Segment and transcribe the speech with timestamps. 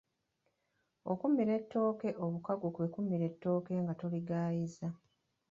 [1.11, 4.87] Okumira ettooke obukago kwe kumira ettooke nga toligaayizza